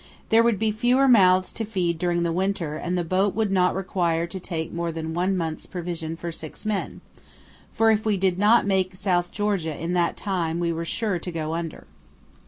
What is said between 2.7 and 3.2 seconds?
and the